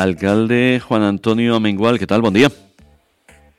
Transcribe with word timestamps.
Alcalde 0.00 0.80
Juan 0.80 1.02
Antonio 1.02 1.56
Amengual, 1.56 1.98
¿qué 1.98 2.06
tal? 2.06 2.22
Buen 2.22 2.32
día. 2.32 2.48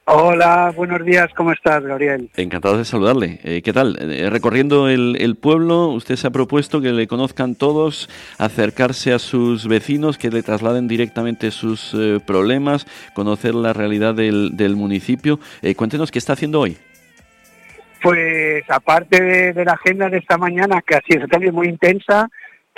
Hola, 0.06 0.74
buenos 0.76 1.06
días, 1.06 1.30
¿cómo 1.38 1.52
estás, 1.52 1.84
Gabriel? 1.84 2.32
Encantado 2.36 2.80
de 2.80 2.84
saludarle. 2.84 3.40
Eh, 3.44 3.62
¿Qué 3.62 3.72
tal? 3.72 3.96
Eh, 4.02 4.28
recorriendo 4.32 4.90
el, 4.90 5.38
pueblo, 5.40 5.90
usted 5.90 6.16
se 6.16 6.26
ha 6.26 6.32
propuesto 6.32 6.82
que 6.82 6.92
le 6.94 7.06
conozcan 7.06 7.54
todos, 7.54 8.10
acercarse 8.40 9.14
a 9.14 9.20
sus 9.20 9.68
vecinos, 9.68 10.18
que 10.18 10.32
le 10.32 10.42
trasladen 10.42 10.88
directamente 10.88 11.52
sus 11.52 11.94
eh, 11.94 12.20
problemas, 12.26 12.88
conocer 13.14 13.54
la 13.54 13.74
realidad 13.74 14.16
del, 14.16 14.76
municipio. 14.76 15.40
cuéntenos 15.76 16.10
qué 16.10 16.18
está 16.18 16.34
haciendo 16.34 16.60
hoy. 16.60 16.76
Pues 18.02 18.64
aparte 18.68 19.22
de, 19.22 19.54
de, 19.54 19.64
la 19.64 19.74
agenda 19.74 20.10
de 20.10 20.18
esta 20.18 20.40
mañana, 20.40 20.82
que 20.82 20.96
ha 20.96 21.02
sido 21.08 21.28
también 21.28 21.54
muy 21.54 21.68
intensa, 21.68 22.28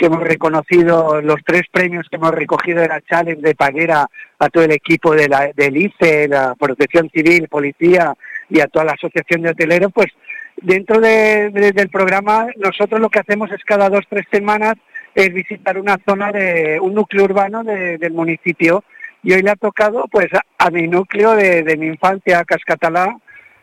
hemos 0.05 0.23
reconocido 0.23 1.21
los 1.21 1.37
tres 1.45 1.63
premios 1.71 2.07
que 2.09 2.17
hemos 2.17 2.31
recogido 2.31 2.81
de 2.81 2.87
la 2.87 3.01
Challenge 3.01 3.41
de 3.41 3.55
Paguera 3.55 4.07
a 4.39 4.49
todo 4.49 4.63
el 4.63 4.71
equipo 4.71 5.13
de 5.13 5.27
la, 5.27 5.51
del 5.55 5.77
ICE, 5.77 6.27
la 6.27 6.55
Protección 6.55 7.09
Civil, 7.09 7.47
Policía 7.47 8.13
y 8.49 8.59
a 8.59 8.67
toda 8.67 8.85
la 8.85 8.91
Asociación 8.93 9.41
de 9.41 9.49
Hoteleros, 9.49 9.91
pues 9.93 10.11
dentro 10.57 10.99
del 10.99 11.89
programa 11.89 12.47
nosotros 12.57 12.99
lo 13.01 13.09
que 13.09 13.19
hacemos 13.19 13.51
es 13.51 13.63
cada 13.63 13.89
dos, 13.89 14.05
tres 14.09 14.25
semanas 14.31 14.75
es 15.15 15.33
visitar 15.33 15.77
una 15.77 15.97
zona 16.07 16.31
de 16.31 16.79
un 16.79 16.93
núcleo 16.93 17.25
urbano 17.25 17.63
del 17.63 18.13
municipio. 18.13 18.83
Y 19.21 19.33
hoy 19.33 19.41
le 19.41 19.51
ha 19.51 19.55
tocado 19.55 20.05
pues 20.11 20.27
a, 20.57 20.69
mi 20.69 20.87
núcleo 20.87 21.35
de, 21.35 21.77
mi 21.77 21.87
infancia, 21.87 22.43
Cascatalá, 22.43 23.15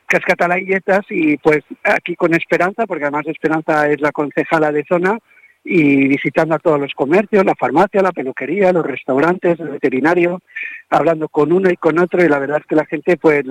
Cascatalá 0.06 0.58
y 0.58 0.66
Yetas 0.66 1.04
y 1.10 1.36
pues 1.36 1.60
aquí 1.84 2.16
con 2.16 2.34
Esperanza, 2.34 2.86
porque 2.86 3.04
además 3.04 3.27
Esperanza 3.27 3.88
es 3.88 4.00
la 4.00 4.12
concejala 4.12 4.72
de 4.72 4.84
zona, 4.88 5.19
y 5.62 6.08
visitando 6.08 6.55
a 6.55 6.58
todos 6.58 6.80
los 6.80 6.94
comercios, 6.94 7.44
la 7.44 7.55
farmacia, 7.55 8.03
la 8.03 8.12
peluquería, 8.12 8.72
los 8.72 8.86
restaurantes, 8.86 9.61
el 9.61 9.69
veterinario, 9.69 10.41
hablando 10.89 11.28
con 11.28 11.53
uno 11.53 11.70
y 11.70 11.77
con 11.77 11.98
otro 11.98 12.25
y 12.25 12.28
la 12.28 12.39
verdad 12.39 12.58
es 12.61 12.66
que 12.66 12.77
la 12.77 12.86
gente 12.86 13.16
pues 13.16 13.44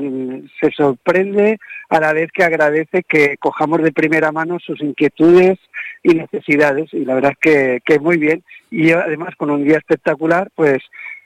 se 0.60 0.72
sorprende 0.72 1.60
a 1.90 2.00
la 2.00 2.14
vez 2.14 2.32
que 2.32 2.44
agradece 2.44 3.04
que 3.04 3.38
cojamos 3.38 3.84
de 3.84 3.92
primera 3.92 4.32
mano 4.32 4.60
sus 4.60 4.82
inquietudes 4.82 5.60
y 6.04 6.16
necesidades 6.16 6.94
y 6.94 7.06
la 7.06 7.16
verdad 7.16 7.34
es 7.34 7.40
que, 7.40 7.80
que 7.86 8.00
muy 8.00 8.18
bien. 8.18 8.44
Y 8.72 8.92
además 8.92 9.36
con 9.36 9.52
un 9.52 9.64
día 9.64 9.78
espectacular 9.78 10.50
pues 10.56 10.80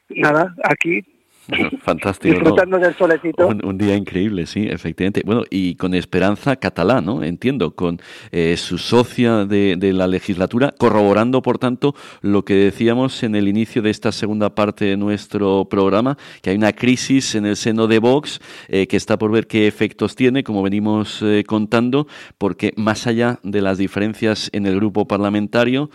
nada, 0.10 0.54
aquí 0.64 1.04
Fantástico. 1.82 2.34
Disfrutando 2.34 2.80
del 2.80 2.96
solecito. 2.96 3.48
Un, 3.48 3.78
día 3.78 3.96
increíble, 3.96 4.46
sí, 4.46 4.68
efectivamente. 4.70 5.24
Bueno, 5.26 5.44
y 5.50 5.76
con 5.76 5.94
Esperanza 5.94 6.56
Catalán, 6.56 7.06
¿no? 7.06 7.24
Entiendo, 7.24 7.76
con 7.76 8.00
eh, 8.32 8.56
su 8.58 8.78
socia 8.78 9.46
de, 9.46 9.78
la 9.94 10.08
legislatura, 10.08 10.74
corroborando, 10.78 11.42
por 11.42 11.58
tanto, 11.58 11.96
lo 12.22 12.46
que 12.46 12.56
decíamos 12.56 13.24
en 13.24 13.36
el 13.36 13.48
inicio 13.48 13.82
de 13.82 13.90
esta 13.90 14.12
segunda 14.12 14.56
parte 14.56 14.86
de 14.86 14.98
nuestro 14.98 15.66
programa, 15.70 16.18
que 16.42 16.52
hay 16.52 16.56
una 16.56 16.74
crisis 16.74 17.36
en 17.36 17.46
el 17.46 17.58
seno 17.58 17.88
de 17.88 18.00
Vox 18.00 18.40
eh, 18.70 18.88
que 18.88 18.98
está 18.98 19.18
por 19.18 19.32
ver 19.32 19.48
qué 19.48 19.68
efectos 19.68 20.16
tiene, 20.16 20.44
como 20.44 20.64
venimos 20.64 21.22
eh, 21.22 21.44
contando, 21.46 22.08
porque 22.38 22.74
más 22.78 23.06
allá 23.08 23.40
de 23.44 23.62
las 23.62 23.78
diferencias 23.78 24.50
en 24.54 24.66
el 24.66 24.76
grupo 24.76 25.08
parlamentario, 25.08 25.90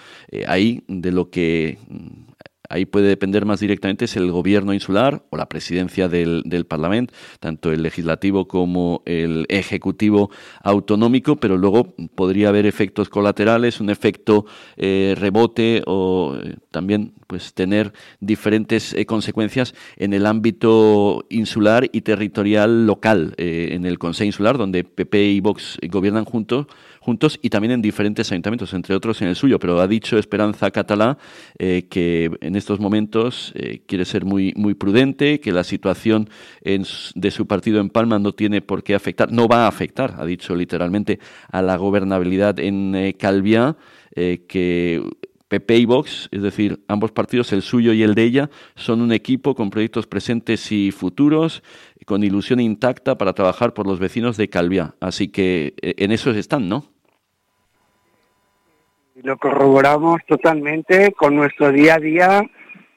ahí 0.46 0.82
de 0.88 1.12
lo 1.12 1.30
que 1.30 1.78
ahí 2.68 2.84
puede 2.84 3.08
depender 3.08 3.44
más 3.44 3.60
directamente 3.60 4.04
es 4.04 4.16
el 4.16 4.30
gobierno 4.30 4.72
insular 4.72 5.24
o 5.30 5.36
la 5.36 5.48
presidencia 5.48 6.08
del, 6.08 6.42
del 6.44 6.66
Parlamento, 6.66 7.14
tanto 7.40 7.72
el 7.72 7.82
legislativo 7.82 8.46
como 8.46 9.02
el 9.06 9.46
ejecutivo 9.48 10.30
autonómico, 10.62 11.36
pero 11.36 11.56
luego 11.56 11.94
podría 12.14 12.50
haber 12.50 12.66
efectos 12.66 13.08
colaterales, 13.08 13.80
un 13.80 13.90
efecto 13.90 14.46
eh, 14.76 15.14
rebote 15.18 15.82
o 15.86 16.36
eh, 16.42 16.56
también 16.70 17.14
pues 17.26 17.54
tener 17.54 17.92
diferentes 18.20 18.94
eh, 18.94 19.06
consecuencias 19.06 19.74
en 19.96 20.12
el 20.12 20.26
ámbito 20.26 21.26
insular 21.30 21.88
y 21.92 22.02
territorial 22.02 22.86
local, 22.86 23.34
en 23.38 23.84
el 23.84 23.98
Consejo 23.98 24.26
Insular, 24.26 24.58
donde 24.58 24.84
PP 24.84 25.24
y 25.24 25.40
Vox 25.40 25.78
gobiernan 25.90 26.24
juntos, 26.24 26.66
juntos 27.08 27.38
y 27.40 27.48
también 27.48 27.72
en 27.72 27.80
diferentes 27.80 28.30
ayuntamientos, 28.30 28.74
entre 28.74 28.94
otros 28.94 29.22
en 29.22 29.28
el 29.28 29.34
suyo. 29.34 29.58
Pero 29.58 29.80
ha 29.80 29.88
dicho 29.88 30.18
Esperanza 30.18 30.70
Catalá 30.70 31.16
eh, 31.58 31.86
que 31.88 32.30
en 32.42 32.54
estos 32.54 32.80
momentos 32.80 33.52
eh, 33.54 33.80
quiere 33.86 34.04
ser 34.04 34.26
muy, 34.26 34.52
muy 34.56 34.74
prudente, 34.74 35.40
que 35.40 35.50
la 35.50 35.64
situación 35.64 36.28
de 36.62 37.30
su 37.30 37.46
partido 37.46 37.80
en 37.80 37.88
Palma 37.88 38.18
no 38.18 38.32
tiene 38.32 38.60
por 38.60 38.82
qué 38.82 38.94
afectar, 38.94 39.32
no 39.32 39.48
va 39.48 39.64
a 39.64 39.68
afectar, 39.68 40.16
ha 40.18 40.26
dicho 40.26 40.54
literalmente, 40.54 41.18
a 41.50 41.62
la 41.62 41.76
gobernabilidad 41.76 42.58
en 42.58 42.94
eh, 42.94 43.14
Calviá, 43.14 43.76
que 44.14 45.02
PP 45.48 45.78
y 45.78 45.84
Vox, 45.86 46.28
es 46.30 46.42
decir, 46.42 46.84
ambos 46.88 47.12
partidos, 47.12 47.52
el 47.52 47.62
suyo 47.62 47.94
y 47.94 48.02
el 48.02 48.14
de 48.14 48.24
ella, 48.24 48.50
son 48.74 49.00
un 49.00 49.12
equipo 49.12 49.54
con 49.54 49.70
proyectos 49.70 50.06
presentes 50.06 50.72
y 50.72 50.90
futuros, 50.90 51.62
con 52.04 52.22
ilusión 52.22 52.60
intacta 52.60 53.16
para 53.16 53.32
trabajar 53.32 53.72
por 53.72 53.86
los 53.86 53.98
vecinos 53.98 54.36
de 54.36 54.48
Calviá. 54.50 54.94
Así 55.00 55.28
que 55.28 55.74
en 55.80 56.10
eso 56.12 56.32
están, 56.32 56.68
¿no? 56.68 56.97
Lo 59.22 59.36
corroboramos 59.36 60.20
totalmente 60.28 61.12
con 61.12 61.34
nuestro 61.34 61.72
día 61.72 61.94
a 61.94 61.98
día, 61.98 62.42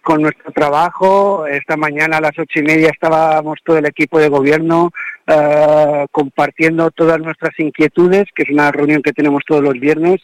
con 0.04 0.22
nuestro 0.22 0.52
trabajo. 0.52 1.48
Esta 1.48 1.78
mañana 1.78 2.18
a 2.18 2.22
las 2.22 2.38
ocho 2.38 2.60
y 2.60 2.64
media 2.64 2.90
estábamos 2.90 3.58
todo 3.64 3.78
el 3.78 3.88
equipo 3.88 4.20
de 4.20 4.30
gobierno 4.30 4.92
eh, 5.26 6.06
compartiendo 6.12 6.92
todas 6.92 7.20
nuestras 7.20 7.58
inquietudes, 7.58 8.26
que 8.36 8.44
es 8.44 8.50
una 8.50 8.72
reunión 8.72 9.02
que 9.02 9.14
tenemos 9.14 9.42
todos 9.48 9.64
los 9.64 9.74
viernes. 9.74 10.22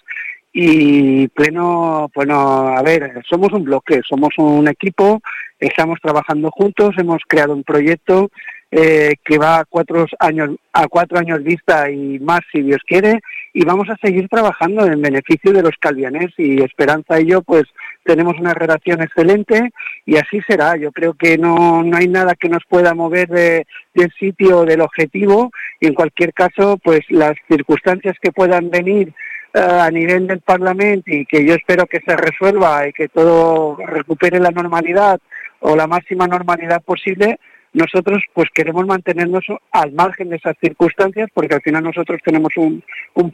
Y 0.54 1.28
pleno, 1.30 2.12
bueno, 2.14 2.68
a 2.68 2.82
ver, 2.84 3.22
somos 3.28 3.52
un 3.54 3.64
bloque, 3.64 4.02
somos 4.08 4.30
un 4.38 4.68
equipo, 4.68 5.22
estamos 5.60 6.00
trabajando 6.02 6.52
juntos, 6.52 6.96
hemos 6.98 7.22
creado 7.28 7.54
un 7.54 7.64
proyecto 7.64 8.30
eh, 8.70 9.16
que 9.24 9.38
va 9.38 9.60
a 9.60 9.66
cuatro 9.66 10.06
años 10.20 10.50
a 10.74 10.88
cuatro 10.88 11.18
años 11.18 11.42
vista 11.42 11.90
y 11.90 12.20
más 12.20 12.42
si 12.52 12.62
Dios 12.62 12.82
quiere 12.86 13.22
y 13.54 13.64
vamos 13.64 13.90
a 13.90 13.96
seguir 13.98 14.28
trabajando 14.28 14.86
en 14.86 15.02
beneficio 15.02 15.54
de 15.54 15.62
los 15.62 15.72
calvianés 15.80 16.34
y 16.38 16.62
Esperanza 16.62 17.20
y 17.20 17.28
yo 17.28 17.42
pues 17.42 17.64
tenemos 18.04 18.36
una 18.40 18.54
relación 18.54 19.02
excelente 19.02 19.72
y 20.06 20.18
así 20.18 20.42
será. 20.48 20.76
Yo 20.78 20.92
creo 20.92 21.14
que 21.14 21.38
no, 21.38 21.84
no 21.84 21.98
hay 21.98 22.08
nada 22.08 22.36
que 22.36 22.50
nos 22.50 22.64
pueda 22.68 22.94
mover 22.94 23.30
de, 23.30 23.68
del 23.94 24.12
sitio 24.20 24.64
del 24.64 24.82
objetivo 24.82 25.52
y 25.80 25.88
en 25.88 25.94
cualquier 25.94 26.34
caso 26.34 26.78
pues 26.84 27.02
las 27.10 27.36
circunstancias 27.50 28.16
que 28.22 28.32
puedan 28.32 28.70
venir 28.70 29.14
eh, 29.54 29.60
a 29.60 29.90
nivel 29.92 30.28
del 30.28 30.42
Parlamento 30.42 31.10
y 31.10 31.26
que 31.26 31.46
yo 31.46 31.54
espero 31.54 31.86
que 31.86 32.02
se 32.06 32.16
resuelva 32.16 32.88
y 32.88 32.94
que 32.94 33.08
todo 33.08 33.78
recupere 33.78 34.40
la 34.40 34.52
normalidad 34.52 35.20
o 35.60 35.76
la 35.76 35.88
máxima 35.88 36.28
normalidad 36.28 36.82
posible, 36.84 37.40
nosotros 37.78 38.24
pues 38.34 38.50
queremos 38.54 38.86
mantenernos 38.88 39.46
al 39.72 39.92
margen 39.92 40.30
de 40.30 40.38
esas 40.38 40.56
circunstancias 40.60 41.30
porque 41.34 41.56
al 41.56 41.62
final 41.62 41.84
nosotros 41.84 42.20
tenemos 42.24 42.52
un, 42.58 42.84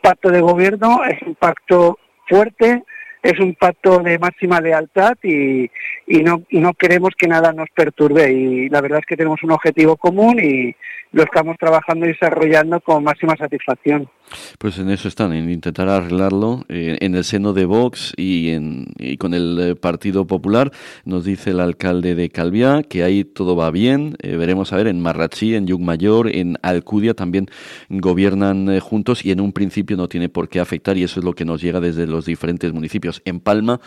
pacto 0.01 0.29
de 0.29 0.41
gobierno, 0.41 1.03
es 1.05 1.21
un 1.21 1.35
pacto 1.35 1.97
fuerte, 2.27 2.83
es 3.21 3.39
un 3.39 3.55
pacto 3.55 3.99
de 3.99 4.19
máxima 4.19 4.59
lealtad 4.59 5.13
y 5.23 5.69
no 6.07 6.73
queremos 6.73 7.11
que 7.17 7.27
nada 7.27 7.53
nos 7.53 7.69
perturbe. 7.69 8.31
Y 8.31 8.69
la 8.69 8.81
verdad 8.81 8.99
es 8.99 9.05
que 9.05 9.15
tenemos 9.15 9.41
un 9.43 9.51
objetivo 9.51 9.95
común 9.95 10.37
y 10.41 10.75
lo 11.13 11.23
estamos 11.23 11.55
trabajando 11.57 12.05
y 12.05 12.09
desarrollando 12.09 12.81
con 12.81 13.03
máxima 13.03 13.35
satisfacción. 13.37 14.09
Pues 14.57 14.79
en 14.79 14.89
eso 14.89 15.07
están, 15.07 15.33
en 15.33 15.49
intentar 15.49 15.89
arreglarlo 15.89 16.65
eh, 16.69 16.97
en 17.01 17.15
el 17.15 17.23
seno 17.23 17.53
de 17.53 17.65
Vox 17.65 18.13
y, 18.17 18.49
en, 18.49 18.87
y 18.97 19.17
con 19.17 19.33
el 19.33 19.59
eh, 19.59 19.75
Partido 19.75 20.25
Popular. 20.25 20.71
Nos 21.05 21.23
dice 21.25 21.51
el 21.51 21.59
alcalde 21.59 22.15
de 22.15 22.29
Calviá 22.29 22.81
que 22.81 23.03
ahí 23.03 23.25
todo 23.25 23.55
va 23.55 23.69
bien. 23.69 24.15
Eh, 24.23 24.35
veremos 24.35 24.73
a 24.73 24.77
ver 24.77 24.87
en 24.87 25.01
Marrachí, 25.01 25.55
en 25.55 25.67
Yugmayor, 25.67 26.29
en 26.29 26.57
Alcudia 26.63 27.13
también 27.13 27.47
gobiernan 27.89 28.79
juntos 28.79 29.23
y 29.23 29.31
en 29.31 29.41
un 29.41 29.53
principio 29.53 29.97
no 29.97 30.07
tiene 30.07 30.29
por 30.29 30.49
qué 30.49 30.59
afectar 30.59 30.97
y 30.97 31.03
eso 31.03 31.19
es 31.19 31.25
lo 31.25 31.33
que 31.33 31.45
nos 31.45 31.61
llega 31.61 31.79
desde 31.79 32.07
los 32.07 32.25
diferentes 32.25 32.73
municipios. 32.73 33.21
En 33.25 33.39
Palma, 33.39 33.79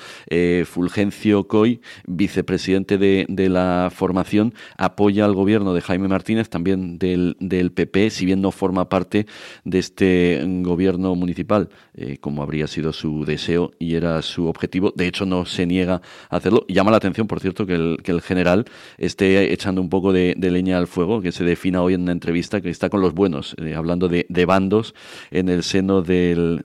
Fulgencio 0.64 1.49
Coy, 1.49 1.81
vicepresidente 2.06 2.99
de, 2.99 3.26
de, 3.29 3.49
la 3.49 3.90
formación, 3.93 4.55
apoya 4.76 5.25
al 5.25 5.34
gobierno 5.34 5.75
de 5.75 5.81
Jaime 5.81 6.08
Martínez, 6.08 6.49
también 6.49 6.99
del, 7.16 7.36
del 7.40 7.72
PP, 7.72 8.10
si 8.10 8.26
bien 8.26 8.40
no 8.40 8.50
forma 8.50 8.88
parte 8.88 9.26
de 9.64 9.78
este 9.78 10.42
gobierno 10.62 11.14
municipal, 11.14 11.68
eh, 11.94 12.18
como 12.18 12.42
habría 12.42 12.66
sido 12.66 12.92
su 12.92 13.24
deseo 13.24 13.72
y 13.78 13.94
era 13.94 14.22
su 14.22 14.46
objetivo. 14.46 14.92
De 14.94 15.06
hecho, 15.06 15.26
no 15.26 15.46
se 15.46 15.66
niega 15.66 16.02
a 16.28 16.36
hacerlo. 16.36 16.64
llama 16.68 16.90
la 16.90 16.98
atención, 16.98 17.26
por 17.26 17.40
cierto, 17.40 17.66
que 17.66 17.74
el, 17.74 17.98
que 18.02 18.12
el 18.12 18.20
general 18.20 18.66
esté 18.98 19.52
echando 19.52 19.80
un 19.80 19.88
poco 19.88 20.12
de, 20.12 20.34
leña 20.36 20.78
al 20.78 20.86
fuego, 20.86 21.20
que 21.20 21.32
se 21.32 21.44
defina 21.44 21.82
hoy 21.82 21.94
en 21.94 22.02
una 22.02 22.12
entrevista 22.12 22.60
que 22.60 22.70
está 22.70 22.88
con 22.88 23.00
los 23.00 23.14
buenos, 23.14 23.56
eh, 23.58 23.74
hablando 23.74 24.08
de, 24.08 24.26
bandos 24.46 24.94
en 25.30 25.48
el 25.48 25.62
seno 25.62 26.02
del, 26.02 26.62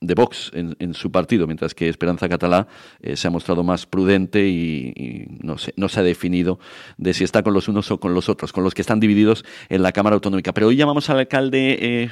de 0.00 0.14
Vox 0.14 0.52
en, 0.54 0.94
su 0.94 1.10
partido, 1.10 1.46
mientras 1.46 1.74
que 1.74 1.88
Esperanza 1.88 2.28
Catalá 2.28 2.68
eh, 3.02 3.16
se 3.16 3.26
ha 3.26 3.30
mostrado 3.30 3.64
más 3.64 3.86
prudente 3.86 4.46
y, 4.46 5.26
no, 5.42 5.58
se, 5.58 5.74
no 5.76 5.88
se 5.88 6.00
ha 6.00 6.02
definido 6.02 6.60
de 6.96 7.14
si 7.14 7.24
está 7.24 7.42
con 7.42 7.52
los 7.52 7.68
unos 7.68 7.90
o 7.90 7.98
con 7.98 8.14
los 8.14 8.28
otros, 8.28 8.52
con 8.52 8.62
los 8.64 8.74
que 8.74 8.82
están 8.82 9.00
divididos 9.00 9.44
en 9.68 9.82
la 9.82 9.92
Cámara 9.92 10.14
Autonómica. 10.14 10.52
Pero 10.54 10.68
hoy 10.68 10.76
llamamos 10.76 11.10
al 11.10 11.18
alcalde 11.18 12.10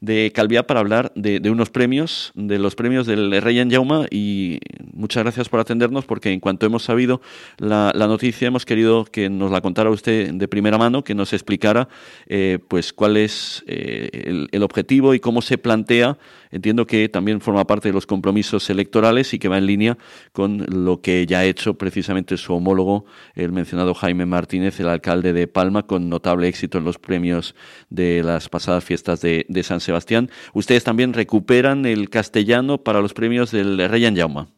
de 0.00 0.32
Calviá 0.34 0.66
para 0.66 0.80
hablar 0.80 1.12
de, 1.14 1.50
unos 1.50 1.70
premios, 1.70 2.32
de 2.34 2.58
los 2.58 2.74
premios 2.74 3.06
del 3.06 3.40
Rey 3.42 3.58
en 3.58 3.70
Jauma 3.70 4.06
y 4.10 4.58
muchas 4.92 5.22
gracias 5.22 5.48
por 5.48 5.60
atendernos 5.60 6.06
porque 6.06 6.32
en 6.32 6.40
cuanto 6.40 6.64
hemos 6.64 6.84
sabido 6.84 7.20
la, 7.58 7.92
noticia 7.92 8.48
hemos 8.48 8.64
querido 8.64 9.04
que 9.04 9.28
nos 9.28 9.50
la 9.50 9.60
contara 9.60 9.90
usted 9.90 10.32
de 10.32 10.48
primera 10.48 10.78
mano, 10.78 11.04
que 11.04 11.14
nos 11.14 11.32
explicara 11.32 11.88
eh, 12.26 12.58
pues 12.66 12.92
cuál 12.92 13.18
es 13.18 13.62
eh, 13.66 14.46
el, 14.50 14.62
objetivo 14.62 15.14
y 15.14 15.20
cómo 15.20 15.42
se 15.42 15.58
plantea. 15.58 16.18
Entiendo 16.50 16.86
que 16.86 17.08
también 17.10 17.40
forma 17.40 17.66
parte 17.66 17.88
de 17.88 17.94
los 17.94 18.06
compromisos 18.06 18.70
electorales 18.70 19.34
y 19.34 19.38
que 19.38 19.48
va 19.48 19.58
en 19.58 19.66
línea 19.66 19.98
con 20.32 20.64
lo 20.68 21.00
que 21.00 21.26
ya 21.26 21.40
ha 21.40 21.44
hecho 21.44 21.74
precisamente 21.74 22.36
su 22.36 22.54
homólogo, 22.54 23.04
el 23.34 23.52
mencionado 23.52 23.94
Jaime 23.94 24.26
Martínez, 24.26 24.80
el 24.80 24.88
alcalde 24.88 25.32
de 25.32 25.46
Palma, 25.46 25.86
con 25.86 26.08
notable 26.08 26.48
éxito 26.48 26.78
en 26.78 26.84
los 26.84 26.98
premios 26.98 27.54
de 27.88 28.22
las 28.22 28.48
pasadas 28.48 28.84
fiestas 28.84 29.20
de, 29.20 29.46
de 29.48 29.62
San 29.62 29.80
Sebastián. 29.80 30.30
Ustedes 30.54 30.84
también 30.84 31.12
recuperan 31.12 31.86
el 31.86 32.08
castellano 32.10 32.78
para 32.78 33.00
los 33.00 33.12
premios 33.12 33.50
del 33.50 33.88
Rey 33.88 34.00
Jauma. 34.14 34.48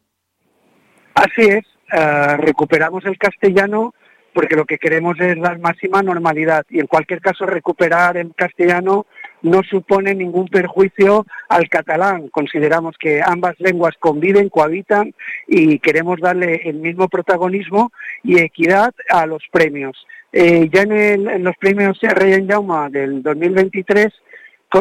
Así 1.15 1.41
es, 1.41 1.65
eh, 1.91 2.37
recuperamos 2.37 3.05
el 3.05 3.17
castellano 3.17 3.93
porque 4.33 4.55
lo 4.55 4.65
que 4.65 4.77
queremos 4.77 5.19
es 5.19 5.39
dar 5.39 5.59
máxima 5.59 6.01
normalidad 6.01 6.65
y 6.69 6.79
en 6.79 6.87
cualquier 6.87 7.21
caso 7.21 7.45
recuperar 7.45 8.17
el 8.17 8.33
castellano 8.35 9.05
no 9.43 9.61
supone 9.63 10.15
ningún 10.15 10.47
perjuicio 10.47 11.25
al 11.49 11.69
catalán. 11.69 12.29
Consideramos 12.29 12.95
que 12.97 13.21
ambas 13.23 13.59
lenguas 13.59 13.93
conviven, 13.99 14.49
cohabitan 14.49 15.13
y 15.47 15.79
queremos 15.79 16.19
darle 16.19 16.61
el 16.65 16.77
mismo 16.77 17.07
protagonismo 17.09 17.91
y 18.23 18.39
equidad 18.39 18.93
a 19.09 19.25
los 19.25 19.43
premios. 19.51 20.07
Eh, 20.31 20.69
ya 20.73 20.81
en, 20.81 21.29
en, 21.29 21.43
los 21.43 21.55
premios 21.57 21.99
Rey 22.01 22.45
Jauma 22.47 22.89
del 22.89 23.21
2023 23.21 24.11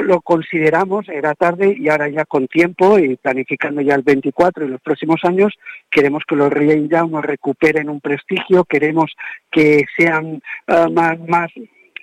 lo 0.00 0.22
consideramos, 0.22 1.06
era 1.10 1.34
tarde 1.34 1.76
y 1.78 1.90
ahora 1.90 2.08
ya 2.08 2.24
con 2.24 2.48
tiempo 2.48 2.98
y 2.98 3.16
planificando 3.16 3.82
ya 3.82 3.94
el 3.94 4.02
24 4.02 4.64
y 4.64 4.68
los 4.68 4.80
próximos 4.80 5.20
años, 5.24 5.52
queremos 5.90 6.22
que 6.26 6.36
los 6.36 6.50
Reyes 6.50 6.88
nos 6.90 7.22
recuperen 7.22 7.90
un 7.90 8.00
prestigio, 8.00 8.64
queremos 8.64 9.14
que 9.50 9.84
sean 9.98 10.40
más, 10.66 11.18
más 11.28 11.50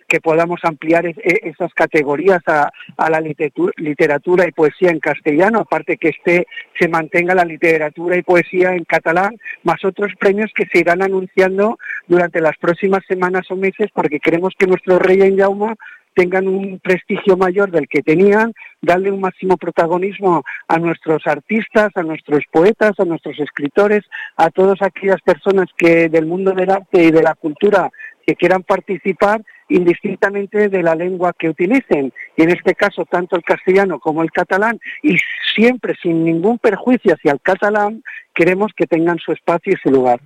que 0.10 0.20
podamos 0.20 0.60
ampliar 0.64 1.06
esas 1.06 1.74
categorías 1.74 2.42
a, 2.48 2.72
la 3.10 3.22
literatura, 3.22 4.48
y 4.48 4.52
poesía 4.52 4.90
en 4.90 5.00
castellano, 5.00 5.60
aparte 5.60 5.98
que 5.98 6.10
esté, 6.10 6.48
se 6.78 6.90
mantenga 6.90 7.36
la 7.36 7.46
literatura 7.46 8.18
y 8.18 8.24
poesía 8.24 8.74
en 8.74 8.84
catalán, 8.84 9.38
más 9.64 9.86
otros 9.86 10.12
premios 10.20 10.52
que 10.54 10.66
se 10.66 10.80
irán 10.80 11.02
anunciando 11.02 11.78
durante 12.08 12.42
las 12.42 12.58
próximas 12.58 13.04
semanas 13.08 13.50
o 13.52 13.56
meses, 13.56 13.90
porque 13.94 14.20
queremos 14.20 14.54
que 14.58 14.68
nuestro 14.68 15.00
rey 15.00 15.22
en 15.22 15.38
Jauma 15.38 15.76
tengan 16.16 16.48
un 16.48 16.80
prestigio 16.80 17.38
mayor 17.38 17.72
del 17.72 17.88
que 17.88 18.02
tenían, 18.02 18.54
darle 18.82 19.12
un 19.12 19.22
máximo 19.22 19.56
protagonismo 19.56 20.44
a 20.68 20.78
nuestros 20.78 21.26
artistas, 21.26 21.92
a 21.96 22.04
nuestros 22.04 22.44
poetas, 22.52 22.92
a 23.00 23.06
nuestros 23.06 23.40
escritores, 23.40 24.02
a 24.36 24.50
todas 24.50 24.82
aquellas 24.82 25.22
personas 25.22 25.68
que 25.78 26.10
del 26.10 26.26
mundo 26.26 26.52
del 26.52 26.72
arte 26.72 27.04
y 27.04 27.12
de 27.12 27.24
la 27.24 27.36
cultura 27.36 27.90
que 28.30 28.36
quieran 28.36 28.62
participar 28.62 29.42
indistintamente 29.70 30.70
de 30.70 30.84
la 30.84 30.94
lengua 30.94 31.34
que 31.34 31.50
utilicen, 31.50 32.14
y 32.38 32.44
en 32.44 32.52
este 32.52 32.76
caso 32.76 33.04
tanto 33.06 33.36
el 33.36 33.42
castellano 33.42 34.00
como 34.00 34.22
el 34.22 34.32
catalán, 34.32 34.80
y 35.02 35.18
siempre 35.56 35.96
sin 36.00 36.24
ningún 36.24 36.60
perjuicio 36.60 37.16
hacia 37.16 37.32
el 37.32 37.42
catalán, 37.42 38.04
queremos 38.36 38.72
que 38.76 38.86
tengan 38.86 39.18
su 39.18 39.32
espacio 39.32 39.74
y 39.74 39.78
su 39.82 39.90
lugar. 39.90 40.20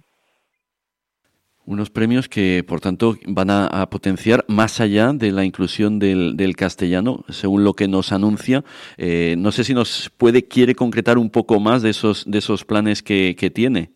Unos 1.66 1.90
premios 1.90 2.28
que, 2.28 2.66
por 2.68 2.82
tanto, 2.82 3.16
van 3.26 3.50
a, 3.50 3.90
potenciar 3.90 4.44
más 4.50 4.82
allá 4.82 5.14
de 5.14 5.32
la 5.32 5.46
inclusión 5.46 5.98
del, 5.98 6.56
castellano, 6.58 7.24
según 7.30 7.64
lo 7.64 7.74
que 7.74 7.88
nos 7.88 8.12
anuncia. 8.12 8.66
Eh, 8.98 9.36
no 9.38 9.54
sé 9.54 9.64
si 9.64 9.74
nos 9.74 10.12
puede, 10.18 10.46
quiere 10.46 10.76
concretar 10.76 11.18
un 11.18 11.30
poco 11.30 11.62
más 11.62 11.82
de 11.82 11.92
esos, 11.92 12.30
de 12.30 12.40
esos 12.40 12.66
planes 12.66 13.02
que, 13.02 13.52
tiene. 13.56 13.92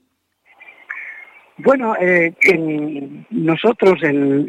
Bueno, 1.57 1.95
eh, 1.99 2.33
nosotros 3.31 3.99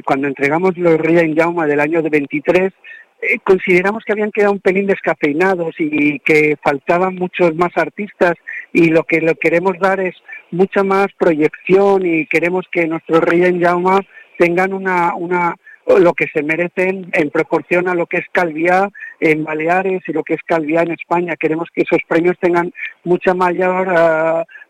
cuando 0.05 0.29
entregamos 0.29 0.77
los 0.77 0.99
Ría 0.99 1.25
Jauma 1.35 1.67
del 1.67 1.81
año 1.81 2.03
de 2.03 2.11
23, 2.11 2.73
eh, 3.21 3.39
consideramos 3.43 4.05
que 4.05 4.13
habían 4.13 4.31
quedado 4.31 4.53
un 4.53 4.61
pelín 4.61 4.87
descafeinados 4.87 5.75
y 5.79 6.21
que 6.21 6.57
faltaban 6.63 7.15
muchos 7.15 7.55
más 7.57 7.77
artistas 7.77 8.35
y 8.73 8.91
lo 8.91 9.05
que 9.05 9.23
lo 9.23 9.35
queremos 9.35 9.79
dar 9.81 10.01
es 10.01 10.15
mucha 10.51 10.85
más 10.85 11.07
proyección 11.19 12.05
y 12.05 12.27
queremos 12.27 12.67
que 12.71 12.87
nuestros 12.87 13.21
reyes 13.21 13.49
en 13.49 13.63
Jauma 13.63 14.01
tengan 14.39 14.73
una, 14.73 15.15
una 15.15 15.57
lo 15.99 16.13
que 16.13 16.27
se 16.33 16.43
merecen 16.43 17.09
en 17.13 17.31
proporción 17.31 17.89
a 17.89 17.95
lo 17.95 18.07
que 18.07 18.19
es 18.19 18.27
Calviá 18.31 18.91
en 19.21 19.45
Baleares 19.45 20.03
y 20.07 20.13
lo 20.13 20.23
que 20.23 20.35
es 20.35 20.43
Calviá 20.45 20.83
en 20.83 20.93
España. 20.93 21.37
Queremos 21.37 21.69
que 21.73 21.83
esos 21.83 22.01
premios 22.07 22.37
tengan 22.39 22.73
mucha 23.05 23.35
mayor 23.35 23.89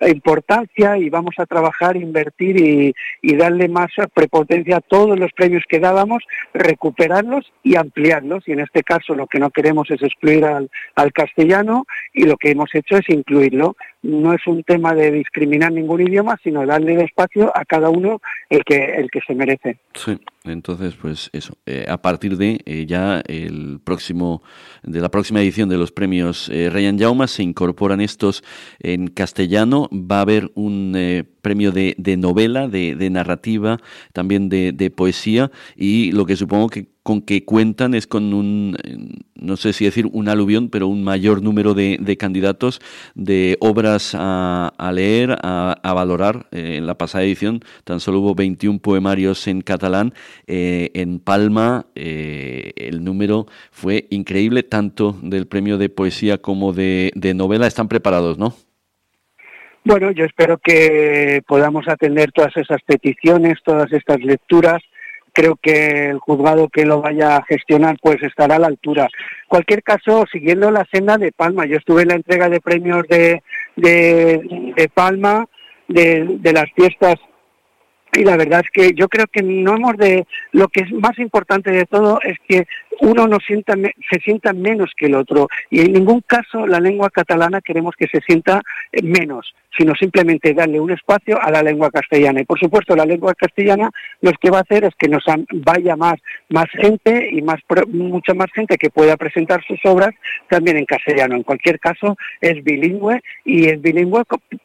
eh, 0.01 0.11
importancia 0.11 0.97
y 0.97 1.11
vamos 1.11 1.35
a 1.39 1.47
trabajar, 1.47 1.97
invertir 1.97 2.57
y, 2.61 2.95
darle 3.39 3.69
más 3.69 3.91
prepotencia 4.13 4.79
a 4.79 4.81
todos 4.81 5.17
los 5.17 5.33
premios 5.33 5.63
que 5.69 5.79
dábamos, 5.79 6.25
recuperarlos 6.53 7.53
y 7.63 7.77
ampliarlos. 7.77 8.43
Y 8.49 8.53
en 8.53 8.61
este 8.61 8.83
caso 8.83 9.15
lo 9.15 9.29
que 9.29 9.39
no 9.39 9.51
queremos 9.51 9.89
es 9.93 10.03
excluir 10.03 10.45
al, 10.45 10.71
al 10.97 11.13
castellano 11.13 11.87
y 12.13 12.25
lo 12.25 12.37
que 12.37 12.51
hemos 12.51 12.75
hecho 12.75 12.97
es 12.97 13.09
incluirlo. 13.09 13.77
No 14.03 14.33
es 14.33 14.47
un 14.47 14.63
tema 14.63 14.95
de 14.95 15.11
discriminar 15.11 15.73
ningún 15.73 16.01
idioma, 16.01 16.39
sino 16.43 16.65
darle 16.65 17.03
espacio 17.03 17.51
a 17.57 17.65
cada 17.65 17.91
uno 17.91 18.21
el 18.49 18.65
que, 18.65 18.77
el 18.97 19.11
que 19.11 19.21
se 19.27 19.35
merece. 19.35 19.81
Sí, 19.95 20.19
entonces 20.45 20.95
pues 20.95 21.31
eso, 21.33 21.55
eh, 21.67 21.87
a 21.89 22.01
partir 22.01 22.37
de 22.37 22.61
eh, 22.65 22.87
ya 22.87 23.21
el 23.27 23.81
próximo 23.83 24.43
de 24.83 25.01
la 25.01 25.11
próxima 25.11 25.41
edición 25.41 25.69
de 25.69 25.77
los 25.77 25.93
premios 25.93 26.49
eh, 26.53 26.71
Jauma 26.99 27.27
se 27.27 27.43
incorporan 27.43 28.01
estos 28.01 28.43
en 28.81 29.09
castellano. 29.09 29.89
Va 29.93 30.19
a 30.19 30.23
haber 30.23 30.51
un 30.55 30.95
eh, 30.97 31.25
premio 31.49 31.73
de, 31.73 32.17
novela, 32.19 32.69
de, 32.69 33.09
narrativa, 33.11 33.79
también 34.13 34.51
de, 34.51 34.93
poesía 34.95 35.51
y 35.77 36.13
lo 36.13 36.27
que 36.27 36.37
supongo 36.37 36.69
que 36.69 36.89
con 37.03 37.23
que 37.23 37.47
cuentan 37.47 37.95
es 37.95 38.07
con 38.07 38.35
un, 38.35 38.77
no 39.35 39.57
sé 39.57 39.73
si 39.73 39.87
decir 39.87 40.11
un 40.13 40.29
aluvión, 40.29 40.69
pero 40.69 40.89
un 40.89 41.03
mayor 41.03 41.43
número 41.43 41.73
de, 41.73 42.17
candidatos 42.19 42.83
de 43.15 43.57
obras 43.61 44.15
a, 44.15 44.91
leer, 44.93 45.39
a, 45.41 45.93
valorar. 45.95 46.49
Eh, 46.51 46.75
en 46.77 46.87
la 46.87 46.99
pasada 46.99 47.25
edición 47.25 47.63
tan 47.85 47.99
solo 47.99 48.21
hubo 48.21 48.35
21 48.35 48.81
poemarios 48.81 49.47
en 49.49 49.63
catalán. 49.63 50.13
Eh, 50.47 50.91
en 50.93 51.19
Palma 51.19 51.87
eh, 51.95 52.73
el 52.77 53.03
número 53.03 53.47
fue 53.71 54.07
increíble, 54.11 54.63
tanto 54.63 55.17
del 55.23 55.47
premio 55.47 55.79
de 55.79 55.89
poesía 55.89 56.37
como 56.37 56.75
de 56.75 57.33
novela. 57.35 57.67
Están 57.67 57.89
preparados, 57.89 58.37
¿no? 58.37 58.68
Bueno, 59.89 60.11
yo 60.11 60.27
espero 60.27 60.59
que 60.59 61.41
podamos 61.47 61.89
atender 61.89 62.31
todas 62.31 62.55
esas 62.59 62.83
peticiones, 62.83 63.55
todas 63.65 63.91
estas 63.91 64.19
lecturas. 64.19 64.83
Creo 65.33 65.57
que 65.57 66.11
el 66.11 66.19
juzgado 66.19 66.69
que 66.69 66.85
lo 66.85 67.01
vaya 67.01 67.39
a 67.39 67.45
gestionar 67.45 67.97
pues 68.03 68.23
estará 68.23 68.57
a 68.57 68.59
la 68.59 68.67
altura. 68.67 69.09
Cualquier 69.49 69.83
caso, 69.83 70.27
siguiendo 70.31 70.71
la 70.71 70.87
senda 70.93 71.17
de 71.17 71.33
Palma, 71.33 71.65
yo 71.65 71.79
estuve 71.79 72.03
en 72.03 72.09
la 72.09 72.17
entrega 72.17 72.51
de 72.51 72.61
premios 72.61 73.05
de, 73.09 73.43
de, 73.77 74.91
Palma, 74.93 75.47
de, 75.89 76.37
de 76.39 76.53
las 76.53 76.71
fiestas 76.77 77.15
y 78.13 78.25
la 78.25 78.37
verdad 78.37 78.63
es 78.65 78.71
que 78.71 78.95
yo 78.95 79.09
creo 79.09 79.27
que 79.27 79.43
no 79.43 79.77
hemos 79.77 79.97
de 79.97 80.27
lo 80.53 80.69
que 80.69 80.81
es 80.81 80.93
más 80.93 81.19
importante 81.19 81.71
de 81.71 81.85
todo 81.85 82.21
es 82.23 82.39
que 82.49 82.67
uno 83.01 83.29
no 83.29 83.39
sienta, 83.39 83.75
se 83.75 84.21
sienta 84.21 84.53
menos 84.53 84.91
que 84.97 85.07
el 85.07 85.15
otro 85.15 85.49
y 85.71 85.81
en 85.81 85.93
ningún 85.93 86.23
caso 86.23 86.67
la 86.67 86.81
lengua 86.81 87.11
catalana 87.11 87.61
queremos 87.61 87.95
que 87.97 88.09
se 88.09 88.21
sienta 88.21 88.63
eh, 88.93 89.03
menos, 89.03 89.55
sino 89.77 89.95
simplemente 89.95 90.55
darle 90.55 90.81
un 90.81 90.91
espacio 90.91 91.41
a 91.41 91.51
la 91.51 91.63
lengua 91.63 91.91
castellana. 91.91 92.41
Y 92.41 92.45
por 92.45 92.59
supuesto 92.59 92.97
la 92.97 93.05
lengua 93.05 93.35
castellana 93.35 93.91
lo 94.21 94.33
que 94.33 94.51
va 94.51 94.59
a 94.59 94.63
hacer 94.63 94.85
es 94.85 94.95
que 94.99 95.09
nos 95.09 95.25
vaya 95.53 95.95
más, 95.97 96.17
más 96.49 96.67
gente 96.71 97.29
y 97.31 97.43
más, 97.43 97.61
mucha 97.89 98.35
más 98.35 98.51
gente 98.53 98.77
que 98.79 98.91
pueda 98.91 99.17
presentar 99.17 99.63
sus 99.65 99.79
obras 99.85 100.15
también 100.49 100.79
en 100.79 100.87
castellano. 100.87 101.37
En 101.37 101.43
cualquier 101.43 101.79
caso 101.79 102.17
es 102.41 102.63
bilingüe 102.65 103.21
y 103.45 103.69
es 103.69 103.81
bilingüe 103.81 104.25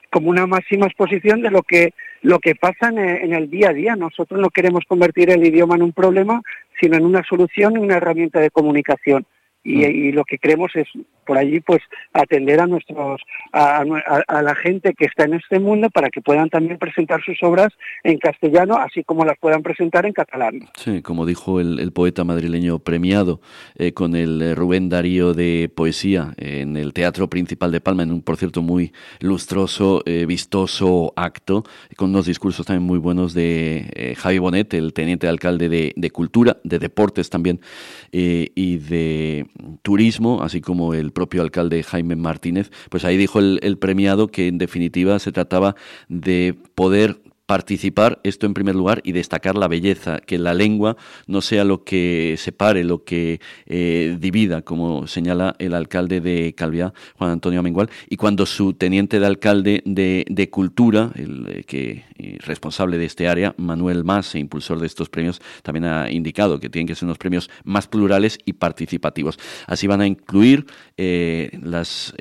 como 0.10 0.30
una 0.30 0.48
máxima 0.48 0.88
exposición 0.88 1.42
de 1.42 1.52
lo 1.52 1.62
que 1.64 1.94
lo 2.24 2.40
que 2.40 2.56
pasa 2.56 2.88
en 2.90 3.34
el 3.34 3.50
día 3.50 3.70
a 3.70 3.74
día. 3.74 3.96
Nosotros 3.96 4.40
no 4.40 4.50
queremos 4.50 4.86
convertir 4.88 5.30
el 5.30 5.46
idioma 5.46 5.76
en 5.76 5.84
un 5.84 5.92
problema, 5.92 6.42
sino 6.80 6.98
en 6.98 7.06
una 7.06 7.22
solución 7.24 7.76
y 7.76 7.80
una 7.80 7.98
herramienta 7.98 8.40
de 8.40 8.50
comunicación. 8.50 9.26
Y, 9.64 9.78
mm. 9.78 9.82
y, 9.82 10.12
lo 10.14 10.24
que 10.24 10.38
queremos 10.38 10.72
es 10.76 10.88
por 11.26 11.38
allí 11.38 11.60
pues 11.60 11.82
atender 12.14 12.60
a 12.60 12.68
nuestros 12.68 13.22
a, 13.52 13.84
la 13.84 14.56
gente 14.56 14.94
que 14.94 15.06
está 15.06 15.26
en 15.26 15.36
este 15.36 15.60
mundo 15.60 15.90
para 15.90 16.10
que 16.10 16.22
puedan 16.22 16.50
también 16.50 16.78
presentar 16.78 17.24
sus 17.24 17.42
obras 17.44 17.70
en 18.04 18.18
castellano 18.18 18.78
así 18.78 19.04
como 19.04 19.26
las 19.26 19.38
puedan 19.40 19.64
presentar 19.64 20.06
en 20.06 20.14
catalán. 20.14 20.70
Sí 20.76 21.02
como 21.02 21.26
dijo 21.26 21.60
el, 21.60 21.92
poeta 21.94 22.24
madrileño 22.24 22.80
premiado 22.80 23.40
eh, 23.76 23.94
con 23.94 24.16
el 24.16 24.42
eh, 24.42 24.56
Rubén 24.56 24.90
Darío 24.90 25.34
de 25.34 25.72
poesía 25.74 26.34
en 26.38 26.76
el 26.76 26.94
Teatro 26.94 27.30
Principal 27.30 27.72
de 27.72 27.82
Palma 27.82 28.04
en 28.04 28.12
un 28.12 28.22
por 28.22 28.38
cierto 28.38 28.62
muy 28.62 28.94
lustroso 29.20 30.02
eh, 30.06 30.26
vistoso 30.26 31.14
acto 31.16 31.64
con 31.96 32.10
unos 32.10 32.26
discursos 32.26 32.66
también 32.66 32.86
muy 32.86 32.98
buenos 32.98 33.34
de 33.34 34.16
Javi 34.18 34.40
Bonet 34.40 34.74
el 34.74 34.94
teniente 34.94 35.28
alcalde 35.28 35.70
de, 35.70 35.94
de 35.96 36.10
cultura 36.10 36.58
de 36.64 36.80
deportes 36.80 37.30
también 37.30 37.60
y 38.12 38.78
de 38.78 39.48
turismo, 39.82 40.42
así 40.42 40.62
como 40.62 40.94
el 40.94 41.12
propio 41.14 41.42
alcalde 41.42 41.84
Jaime 41.84 42.16
Martínez, 42.16 42.72
pues 42.90 43.06
ahí 43.06 43.18
dijo 43.18 43.40
el 43.40 43.78
premiado 43.80 44.28
que 44.28 44.48
en 44.48 44.58
definitiva 44.58 45.20
se 45.20 45.32
trataba 45.32 45.76
de 46.10 46.56
poder 46.76 47.18
participar, 47.54 48.20
esto 48.24 48.48
en 48.48 48.56
primer 48.56 48.74
lugar, 48.74 49.02
y 49.04 49.12
destacar 49.12 49.56
la 49.56 49.68
belleza, 49.68 50.22
que 50.22 50.40
la 50.40 50.56
lengua 50.56 50.98
no 51.28 51.40
sea 51.40 51.64
lo 51.64 51.84
que 51.84 52.34
separe, 52.40 52.84
lo 52.84 53.04
que 53.04 53.42
eh, 53.68 54.18
divida, 54.20 54.64
como 54.64 55.06
señala 55.06 55.56
el 55.60 55.76
alcalde 55.76 56.20
de 56.20 56.56
Calviá, 56.56 56.96
Juan 57.16 57.30
Antonio 57.30 57.60
Amengual, 57.60 57.92
y 58.10 58.18
cuando 58.18 58.48
su 58.48 58.74
teniente 58.74 59.20
de 59.20 59.28
alcalde 59.28 59.84
de, 59.86 60.50
Cultura, 60.50 61.12
el 61.14 61.46
eh, 61.48 61.64
que 61.64 62.06
eh, 62.18 62.40
responsable 62.40 62.98
de 62.98 63.06
este 63.06 63.28
área, 63.28 63.54
Manuel 63.58 64.04
Mas, 64.04 64.34
impulsor 64.34 64.80
de 64.80 64.88
estos 64.88 65.10
premios, 65.10 65.40
también 65.62 65.86
ha 65.86 66.10
indicado 66.10 66.60
que 66.60 66.72
tienen 66.72 66.88
que 66.88 66.96
ser 66.96 67.06
unos 67.06 67.20
premios 67.20 67.52
más 67.64 67.88
plurales 67.88 68.40
y 68.46 68.54
participativos. 68.54 69.38
Así 69.68 69.86
van 69.86 70.02
a 70.02 70.08
incluir 70.08 70.66
las, 70.98 72.16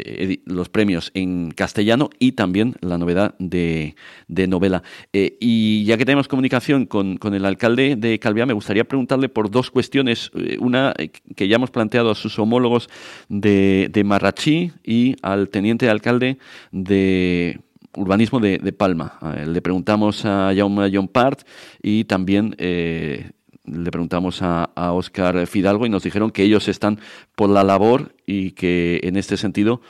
los 0.44 0.68
premios 0.68 1.10
en 1.14 1.52
castellano 1.52 2.10
y 2.18 2.32
también 2.32 2.74
la 2.80 2.98
novedad 2.98 3.34
de 3.38 3.94
novela. 4.28 4.82
Eh, 5.22 5.36
y 5.38 5.84
ya 5.84 5.96
que 5.96 6.04
tenemos 6.04 6.26
comunicación 6.26 6.86
con, 6.86 7.18
el 7.22 7.44
alcalde 7.44 7.94
de 7.94 8.18
Calviá, 8.18 8.44
me 8.44 8.54
gustaría 8.54 8.84
preguntarle 8.84 9.28
por 9.28 9.50
dos 9.50 9.70
cuestiones. 9.70 10.32
Eh, 10.34 10.56
una 10.58 10.94
eh, 10.98 11.10
que 11.36 11.46
ya 11.46 11.56
hemos 11.56 11.70
planteado 11.70 12.10
a 12.10 12.16
sus 12.16 12.38
homólogos 12.40 12.88
de, 13.28 13.88
de 13.92 14.04
Marrachí 14.04 14.72
y 14.82 15.14
al 15.22 15.48
teniente 15.48 15.88
alcalde 15.88 16.38
de 16.72 17.60
urbanismo 17.94 18.40
de, 18.40 18.72
Palma. 18.72 19.18
le 19.46 19.60
preguntamos 19.60 20.24
a 20.24 20.52
Jaume 20.56 20.90
John 20.92 21.08
Part 21.08 21.42
y 21.82 22.04
también 22.04 22.56
le 22.58 23.90
preguntamos 23.90 24.40
a, 24.40 24.70
a 24.74 24.92
Oscar 24.92 25.46
Fidalgo 25.46 25.84
y 25.84 25.90
nos 25.90 26.02
dijeron 26.02 26.30
que 26.30 26.42
ellos 26.42 26.68
están 26.68 26.98
por 27.34 27.50
la 27.50 27.62
labor 27.64 28.14
y 28.24 28.52
que 28.52 29.00
en 29.02 29.16
este 29.16 29.36
sentido 29.36 29.82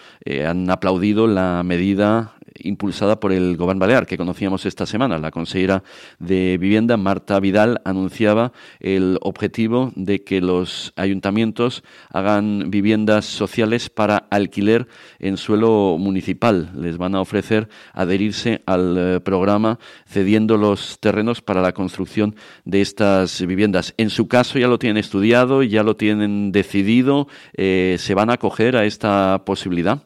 han 0.44 0.68
aplaudido 0.68 1.28
la 1.28 1.62
medida 1.64 2.34
impulsada 2.58 3.20
por 3.20 3.32
el 3.32 3.56
Gobierno 3.56 3.80
Balear, 3.80 4.06
que 4.06 4.18
conocíamos 4.18 4.66
esta 4.66 4.86
semana. 4.86 5.18
La 5.18 5.30
consejera 5.30 5.82
de 6.18 6.58
Vivienda, 6.58 6.96
Marta 6.96 7.40
Vidal, 7.40 7.80
anunciaba 7.84 8.52
el 8.80 9.18
objetivo 9.22 9.92
de 9.96 10.22
que 10.22 10.40
los 10.40 10.92
ayuntamientos 10.96 11.82
hagan 12.10 12.70
viviendas 12.70 13.24
sociales 13.24 13.90
para 13.90 14.18
alquiler 14.30 14.88
en 15.18 15.36
suelo 15.36 15.96
municipal. 15.98 16.70
Les 16.76 16.98
van 16.98 17.14
a 17.14 17.20
ofrecer 17.20 17.68
adherirse 17.92 18.62
al 18.66 18.96
eh, 18.98 19.20
programa 19.20 19.78
cediendo 20.06 20.56
los 20.56 20.98
terrenos 21.00 21.40
para 21.40 21.62
la 21.62 21.72
construcción 21.72 22.34
de 22.64 22.80
estas 22.80 23.44
viviendas. 23.46 23.94
En 23.96 24.10
su 24.10 24.28
caso 24.28 24.58
ya 24.58 24.68
lo 24.68 24.78
tienen 24.78 24.98
estudiado, 24.98 25.62
ya 25.62 25.82
lo 25.82 25.96
tienen 25.96 26.52
decidido, 26.52 27.28
eh, 27.54 27.96
¿se 27.98 28.14
van 28.14 28.30
a 28.30 28.34
acoger 28.34 28.76
a 28.76 28.84
esta 28.84 29.42
posibilidad? 29.44 30.02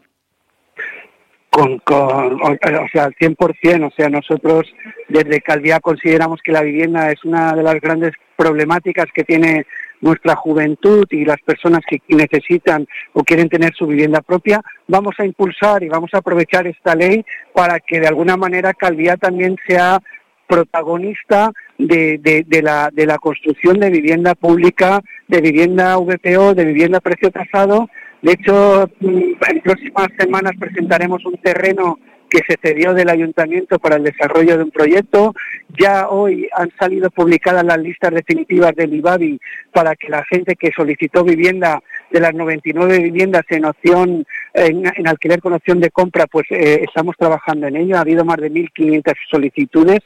Con, 1.57 1.81
o, 1.87 2.89
sea, 2.93 3.05
al 3.05 3.15
100%, 3.15 3.87
o 3.87 3.91
sea, 3.97 4.11
nosotros 4.11 4.67
desde 5.09 5.41
Calviá 5.41 5.81
consideramos 5.81 6.43
que 6.43 6.53
la 6.53 6.61
vivienda 6.61 7.11
es 7.11 7.25
una 7.25 7.55
de 7.55 7.63
las 7.63 7.81
grandes 7.81 8.13
problemáticas 8.37 9.07
que 9.15 9.25
tiene 9.25 9.65
nuestra 10.03 10.37
juventud 10.37 11.07
y 11.11 11.25
las 11.25 11.41
personas 11.41 11.81
que 11.89 12.03
necesitan 12.09 12.87
o 13.15 13.25
quieren 13.25 13.49
tener 13.49 13.73
su 13.75 13.87
vivienda 13.87 14.21
propia, 14.21 14.61
vamos 14.87 15.15
a 15.19 15.25
impulsar 15.25 15.83
y 15.83 15.89
vamos 15.89 16.11
a 16.13 16.19
aprovechar 16.19 16.67
esta 16.67 16.95
ley 16.95 17.25
para 17.55 17.81
que 17.81 18.01
de 18.01 18.09
alguna 18.09 18.37
manera 18.37 18.75
Calviá 18.75 19.17
también 19.17 19.57
sea 19.67 20.03
protagonista 20.47 21.53
de, 21.79 22.19
de, 22.19 22.63
la, 22.63 22.91
de 22.93 23.07
la 23.07 23.17
construcción 23.17 23.81
de 23.81 23.89
vivienda 23.89 24.35
pública, 24.35 25.01
de 25.27 25.41
vivienda 25.41 25.97
VPO, 25.97 26.55
de 26.55 26.67
vivienda 26.67 27.01
precio 27.01 27.31
tasado 27.31 27.89
de 28.23 28.33
hecho, 28.33 28.91
en 29.01 29.61
próximas 29.63 30.09
semanas 30.19 30.53
presentaremos 30.59 31.25
un 31.25 31.37
terreno 31.39 31.99
que 32.29 32.41
se 32.47 32.57
cedió 32.61 32.93
del 32.93 33.09
ayuntamiento 33.09 33.79
para 33.79 33.97
el 33.97 34.05
desarrollo 34.05 34.57
de 34.57 34.65
un 34.65 34.71
proyecto. 34.71 35.35
Ya 35.79 36.09
hoy 36.09 36.49
han 36.57 36.71
salido 36.79 37.11
publicadas 37.11 37.65
las 37.65 37.79
listas 37.79 38.13
definitivas 38.13 38.75
del 38.75 38.95
IBABI 38.95 39.41
para 39.73 39.95
que 39.95 40.09
la 40.09 40.25
gente 40.25 40.57
que 40.57 40.73
solicitó 40.73 41.25
vivienda 41.25 41.81
de 42.11 42.21
las 42.21 42.35
99 42.35 42.99
viviendas 42.99 43.45
en 43.51 43.65
opción 43.65 44.27
en, 44.55 45.07
alquiler 45.07 45.41
con 45.41 45.53
opción 45.53 45.81
de 45.81 45.91
compra, 45.91 46.27
pues 46.27 46.47
eh, 46.51 46.83
estamos 46.87 47.17
trabajando 47.17 47.67
en 47.67 47.77
ello. 47.77 47.97
Ha 47.97 48.01
habido 48.01 48.25
más 48.25 48.39
de 48.39 48.51
1.500 48.51 49.15
solicitudes 49.31 50.01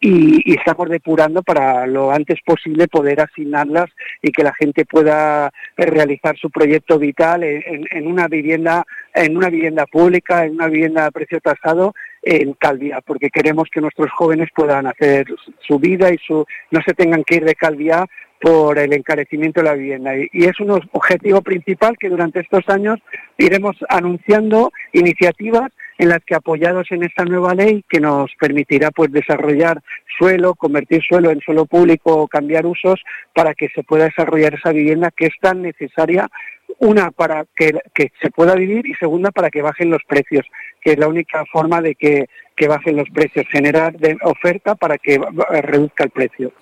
y, 0.00 0.54
estamos 0.54 0.88
depurando 0.88 1.42
para 1.42 1.86
lo 1.86 2.10
antes 2.10 2.38
posible 2.44 2.88
poder 2.88 3.20
asignarlas 3.20 3.90
y 4.22 4.32
que 4.32 4.42
la 4.42 4.54
gente 4.54 4.84
pueda 4.84 5.52
realizar 5.76 6.36
su 6.36 6.50
proyecto 6.50 6.98
vital 6.98 7.44
en, 7.44 8.06
una 8.06 8.28
vivienda 8.28 8.84
en 9.14 9.36
una 9.36 9.48
vivienda 9.48 9.86
pública, 9.86 10.44
en 10.44 10.54
una 10.54 10.68
vivienda 10.68 11.06
a 11.06 11.10
precio 11.10 11.40
tasado 11.40 11.94
en 12.22 12.52
Calvia, 12.54 13.00
porque 13.00 13.30
queremos 13.30 13.68
que 13.72 13.80
nuestros 13.80 14.10
jóvenes 14.12 14.48
puedan 14.54 14.86
hacer 14.86 15.26
su 15.66 15.78
vida 15.78 16.12
y 16.12 16.18
su 16.18 16.44
no 16.70 16.80
se 16.84 16.94
tengan 16.94 17.24
que 17.24 17.36
ir 17.36 17.44
de 17.44 17.54
Calvia 17.54 18.06
por 18.40 18.78
el 18.78 18.92
encarecimiento 18.94 19.60
de 19.60 19.68
la 19.68 19.74
vivienda. 19.74 20.16
Y, 20.16 20.44
es 20.44 20.58
un 20.60 20.70
objetivo 20.70 21.42
principal 21.42 21.96
que 21.98 22.08
durante 22.08 22.40
estos 22.40 22.66
años 22.68 22.98
iremos 23.36 23.76
anunciando 23.88 24.72
iniciativas 24.92 25.70
en 25.98 26.08
las 26.08 26.20
que 26.24 26.34
apoyados 26.34 26.86
en 26.90 27.02
esta 27.02 27.24
nueva 27.24 27.54
ley 27.54 27.84
que 27.86 28.00
nos 28.00 28.30
permitirá 28.40 28.90
pues 28.90 29.12
desarrollar 29.12 29.82
suelo, 30.18 30.54
convertir 30.54 31.02
suelo 31.02 31.30
en 31.30 31.40
suelo 31.40 31.66
público 31.66 32.16
o 32.16 32.28
cambiar 32.28 32.64
usos 32.64 33.02
para 33.34 33.52
que 33.54 33.68
se 33.74 33.82
pueda 33.82 34.04
desarrollar 34.04 34.54
esa 34.54 34.72
vivienda 34.72 35.10
que 35.14 35.26
es 35.26 35.34
tan 35.42 35.60
necesaria 35.60 36.30
una 36.78 37.10
para 37.10 37.44
que, 37.56 37.72
se 38.20 38.30
pueda 38.30 38.54
vivir 38.54 38.86
y 38.86 38.94
segunda 38.94 39.30
para 39.30 39.50
que 39.50 39.62
bajen 39.62 39.90
los 39.90 40.02
precios, 40.06 40.46
que 40.80 40.92
es 40.92 40.98
la 40.98 41.08
única 41.08 41.44
forma 41.46 41.80
de 41.80 41.94
que, 41.94 42.26
que 42.56 42.68
bajen 42.68 42.96
los 42.96 43.08
precios, 43.10 43.46
generar 43.50 43.96
de 43.98 44.16
oferta 44.22 44.74
para 44.74 44.98
que 44.98 45.20
reduzca 45.62 46.04
el 46.04 46.10
precio. 46.10 46.52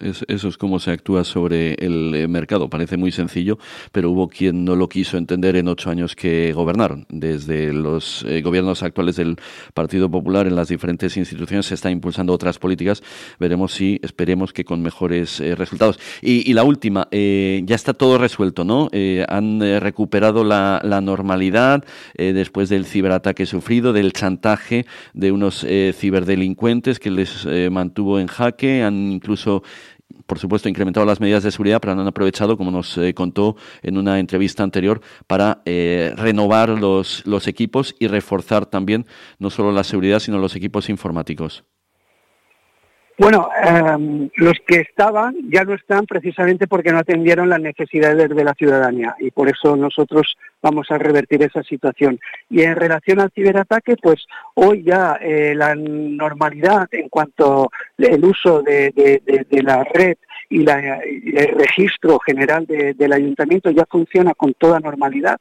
Eso 0.00 0.48
es 0.48 0.56
como 0.56 0.80
se 0.80 0.90
actúa 0.90 1.24
sobre 1.24 1.74
el 1.74 2.14
eh, 2.14 2.28
mercado. 2.28 2.68
Parece 2.68 2.96
muy 2.96 3.12
sencillo, 3.12 3.58
pero 3.92 4.10
hubo 4.10 4.28
quien 4.28 4.64
no 4.64 4.74
lo 4.74 4.88
quiso 4.88 5.16
entender 5.16 5.56
en 5.56 5.68
ocho 5.68 5.90
años 5.90 6.16
que 6.16 6.52
gobernaron. 6.52 7.06
Desde 7.08 7.72
los 7.72 8.24
eh, 8.28 8.42
gobiernos 8.42 8.82
actuales 8.82 9.16
del 9.16 9.36
Partido 9.74 10.10
Popular 10.10 10.46
en 10.46 10.56
las 10.56 10.68
diferentes 10.68 11.16
instituciones 11.16 11.66
se 11.66 11.74
están 11.74 11.92
impulsando 11.92 12.32
otras 12.32 12.58
políticas. 12.58 13.02
Veremos 13.38 13.72
si, 13.72 14.00
esperemos 14.02 14.52
que 14.52 14.64
con 14.64 14.82
mejores 14.82 15.40
eh, 15.40 15.54
resultados. 15.54 16.00
Y, 16.22 16.52
la 16.58 16.64
última, 16.64 17.06
ya 17.12 17.74
está 17.74 17.94
todo 17.94 18.18
resuelto, 18.18 18.64
¿no? 18.64 18.88
han 19.28 19.60
recuperado 19.80 20.42
la, 20.42 20.80
la 20.82 21.00
normalidad 21.00 21.84
después 22.16 22.68
del 22.68 22.84
ciberataque 22.84 23.46
sufrido, 23.46 23.92
del 23.92 24.12
chantaje 24.12 24.86
de 25.12 25.30
unos 25.30 25.64
ciberdelincuentes 25.92 26.98
que 26.98 27.10
les 27.10 27.46
mantuvo 27.70 28.18
en 28.18 28.26
jaque. 28.26 28.82
Han 28.82 29.12
incluso 29.12 29.62
por 30.26 30.38
supuesto, 30.38 30.68
incrementado 30.68 31.06
las 31.06 31.20
medidas 31.20 31.42
de 31.42 31.50
seguridad, 31.50 31.80
pero 31.80 31.92
han 31.92 32.06
aprovechado, 32.06 32.56
como 32.56 32.70
nos 32.70 32.96
eh, 32.98 33.14
contó 33.14 33.56
en 33.82 33.98
una 33.98 34.18
entrevista 34.18 34.62
anterior, 34.62 35.00
para 35.26 35.62
eh, 35.64 36.12
renovar 36.16 36.70
los, 36.70 37.26
los 37.26 37.46
equipos 37.46 37.94
y 37.98 38.06
reforzar 38.06 38.66
también 38.66 39.06
no 39.38 39.50
solo 39.50 39.72
la 39.72 39.84
seguridad, 39.84 40.20
sino 40.20 40.38
los 40.38 40.56
equipos 40.56 40.88
informáticos. 40.88 41.64
Bueno, 43.18 43.48
em, 43.60 44.30
los 44.36 44.54
que 44.64 44.76
estaban 44.82 45.34
ya 45.50 45.64
no 45.64 45.74
están 45.74 46.06
precisamente 46.06 46.68
porque 46.68 46.92
no 46.92 46.98
atendieron 46.98 47.48
las 47.48 47.60
necesidades 47.60 48.28
de 48.28 48.44
la 48.44 48.54
ciudadanía 48.54 49.16
y 49.18 49.32
por 49.32 49.48
eso 49.48 49.76
nosotros 49.76 50.36
vamos 50.62 50.88
a 50.92 50.98
revertir 50.98 51.42
esa 51.42 51.64
situación. 51.64 52.20
Y 52.48 52.62
en 52.62 52.76
relación 52.76 53.18
al 53.18 53.32
ciberataque, 53.32 53.96
pues 54.00 54.24
hoy 54.54 54.84
ya 54.84 55.18
eh, 55.20 55.52
la 55.56 55.74
normalidad 55.74 56.86
en 56.92 57.08
cuanto 57.08 57.70
al 57.98 58.24
uso 58.24 58.62
de, 58.62 58.92
la 59.64 59.82
red 59.82 60.16
y, 60.48 60.60
el 60.60 61.48
registro 61.58 62.20
general 62.20 62.66
del 62.66 63.12
ayuntamiento 63.12 63.72
ya 63.72 63.84
funciona 63.90 64.32
con 64.34 64.54
toda 64.54 64.78
normalidad. 64.78 65.40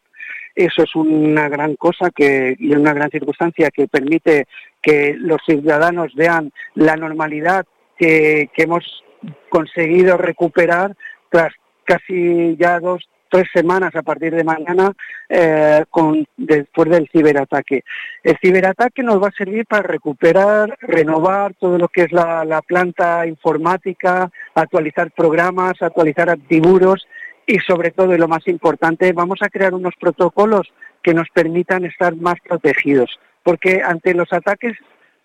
Eso 0.56 0.82
es 0.82 0.96
una 0.96 1.48
gran 1.48 1.76
cosa 1.76 2.10
que, 2.10 2.56
y 2.58 2.74
una 2.74 2.92
gran 2.92 3.12
circunstancia 3.12 3.70
que 3.70 3.88
permite 3.88 4.48
que 4.88 5.16
los 5.20 5.40
ciudadanos 5.46 6.16
vean 6.16 6.54
la 6.76 6.96
normalidad 6.96 7.66
que, 7.98 8.50
hemos 8.56 9.04
conseguido 9.50 10.16
recuperar 10.16 10.96
tras 11.30 11.52
casi 11.84 12.56
ya 12.58 12.80
dos, 12.80 13.10
tres 13.30 13.50
semanas 13.54 13.94
a 13.98 14.02
partir 14.02 14.34
de 14.34 14.46
mañana 14.46 14.94
eh, 15.28 15.84
con, 15.90 16.26
después 16.38 16.90
del 16.90 17.10
ciberataque. 17.12 17.84
El 18.24 18.38
ciberataque 18.42 19.04
nos 19.04 19.22
va 19.22 19.28
a 19.28 19.38
servir 19.38 19.66
para 19.66 19.84
recuperar, 19.84 20.78
renovar 20.80 21.54
todo 21.56 21.78
lo 21.78 21.90
que 21.90 22.04
es 22.04 22.14
la, 22.14 22.46
la 22.46 22.62
planta 22.62 23.28
informática, 23.28 24.32
actualizar 24.56 25.12
programas, 25.12 25.82
actualizar 25.82 26.30
antivirus 26.30 27.06
y 27.46 27.60
sobre 27.60 27.92
todo, 27.92 28.16
y 28.16 28.18
lo 28.18 28.30
más 28.30 28.48
importante, 28.48 29.12
vamos 29.12 29.40
a 29.42 29.50
crear 29.50 29.74
unos 29.74 29.96
protocolos 30.00 30.72
que 31.04 31.14
nos 31.14 31.28
permitan 31.34 31.84
estar 31.84 32.16
más 32.16 32.36
protegidos. 32.48 33.20
Porque 33.48 33.82
ante 33.82 34.14
los 34.14 34.34
ataques 34.34 34.76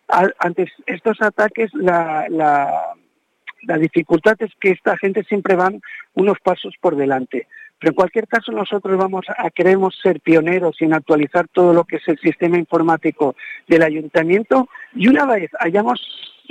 ante 0.07 0.71
estos 0.87 1.21
ataques 1.21 1.75
la, 1.75 2.95
dificultad 3.81 4.37
es 4.38 4.52
que 4.61 4.71
esta 4.71 4.97
gente 4.97 5.25
siempre 5.25 5.57
van 5.57 5.81
unos 6.14 6.38
pasos 6.38 6.73
por 6.81 6.95
delante. 6.95 7.49
Pero 7.81 7.91
en 7.91 7.97
cualquier 7.97 8.29
caso 8.29 8.52
nosotros 8.52 8.97
queremos 9.57 9.99
ser 10.00 10.21
pioneros 10.21 10.76
en 10.83 10.95
actualizar 10.95 11.49
todo 11.49 11.75
lo 11.75 11.83
que 11.83 11.97
es 11.97 12.07
el 12.07 12.19
sistema 12.21 12.59
informático 12.59 13.35
del 13.67 13.83
ayuntamiento 13.83 14.69
y 14.95 15.09
una 15.09 15.26
vez 15.26 15.50
hayamos 15.59 16.00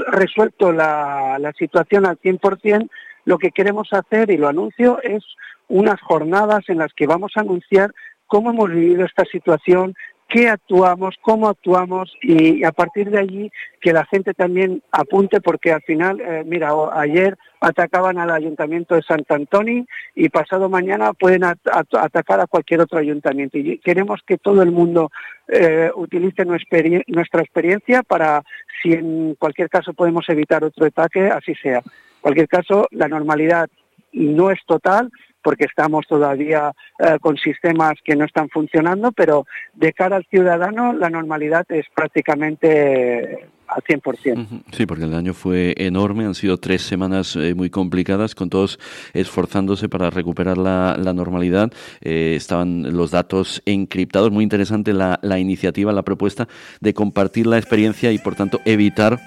resuelto 0.09 0.73
la, 0.73 1.37
la 1.39 1.53
situación 1.53 2.05
al 2.05 2.19
100%, 2.19 2.89
lo 3.23 3.37
que 3.37 3.51
queremos 3.51 3.93
hacer, 3.93 4.29
y 4.29 4.35
lo 4.35 4.49
anuncio, 4.49 5.01
es 5.03 5.23
unas 5.69 6.01
jornadas 6.01 6.67
en 6.67 6.79
las 6.79 6.93
que 6.93 7.07
vamos 7.07 7.31
a 7.37 7.41
anunciar 7.41 7.93
cómo 8.31 8.51
hemos 8.51 8.69
vivido 8.69 9.03
esta 9.05 9.25
situación, 9.25 9.93
qué 10.31 10.47
actuamos, 10.47 11.15
cómo 11.21 11.49
actuamos 11.49 12.13
y 12.21 12.63
a 12.63 12.71
partir 12.71 13.09
de 13.09 13.19
allí 13.19 13.51
que 13.81 13.91
la 13.91 14.05
gente 14.05 14.33
también 14.33 14.81
apunte 14.91 15.41
porque 15.41 15.73
al 15.73 15.81
final, 15.81 16.21
eh, 16.21 16.43
mira, 16.45 16.71
ayer 16.93 17.37
atacaban 17.59 18.17
al 18.17 18.31
ayuntamiento 18.31 18.95
de 18.95 19.01
Sant 19.01 19.29
Antoni 19.29 19.85
y 20.15 20.29
pasado 20.29 20.69
mañana 20.69 21.11
pueden 21.13 21.43
atacar 21.43 22.39
a 22.39 22.47
cualquier 22.47 22.79
otro 22.79 22.97
ayuntamiento 22.97 23.57
y 23.57 23.77
queremos 23.79 24.21
que 24.25 24.37
todo 24.37 24.63
el 24.63 24.71
mundo 24.71 25.11
eh, 25.49 25.91
utilice 25.95 26.45
nuestra 26.45 27.41
experiencia 27.41 28.01
para, 28.01 28.41
si 28.81 28.93
en 28.93 29.35
cualquier 29.35 29.69
caso 29.69 29.93
podemos 29.93 30.27
evitar 30.29 30.63
otro 30.63 30.85
ataque, 30.85 31.27
así 31.27 31.53
sea. 31.55 31.79
En 31.79 32.21
cualquier 32.21 32.47
caso, 32.47 32.87
la 32.91 33.09
normalidad 33.09 33.69
no 34.13 34.49
es 34.49 34.59
total, 34.65 35.11
porque 35.41 35.65
estamos 35.65 36.05
todavía 36.07 36.73
eh, 36.99 37.17
con 37.19 37.37
sistemas 37.37 37.93
que 38.03 38.15
no 38.15 38.25
están 38.25 38.49
funcionando, 38.49 39.11
pero 39.11 39.45
de 39.73 39.93
cara 39.93 40.17
al 40.17 40.25
ciudadano 40.25 40.93
la 40.93 41.09
normalidad 41.09 41.65
es 41.69 41.85
prácticamente 41.93 43.47
al 43.71 43.81
100%. 43.83 44.63
Sí, 44.71 44.85
porque 44.85 45.05
el 45.05 45.11
daño 45.11 45.33
fue 45.33 45.73
enorme, 45.77 46.25
han 46.25 46.35
sido 46.35 46.57
tres 46.57 46.81
semanas 46.81 47.35
eh, 47.35 47.55
muy 47.55 47.69
complicadas, 47.69 48.35
con 48.35 48.49
todos 48.49 48.79
esforzándose 49.13 49.87
para 49.89 50.09
recuperar 50.09 50.57
la, 50.57 50.95
normalidad. 51.13 51.71
Eh, 52.01 52.33
estaban 52.35 52.95
los 52.95 53.11
datos 53.11 53.61
encriptados, 53.65 54.31
muy 54.31 54.43
interesante 54.43 54.93
la, 54.93 55.19
la 55.21 55.39
iniciativa, 55.39 55.93
la 55.93 56.03
propuesta 56.03 56.47
de 56.81 56.93
compartir 56.93 57.47
la 57.47 57.57
experiencia 57.57 58.11
y, 58.11 58.17
por 58.17 58.35
tanto, 58.35 58.59
evitar 58.65 59.19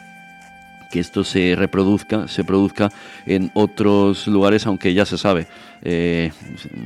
que 0.95 1.01
esto 1.01 1.25
se 1.25 1.57
reproduzca, 1.57 2.29
se 2.29 2.45
produzca 2.45 2.89
en 3.27 3.51
otros 3.55 4.29
lugares, 4.29 4.65
aunque 4.65 4.95
ya 4.95 5.05
se 5.05 5.19
sabe. 5.19 5.49
Eh, 5.83 6.31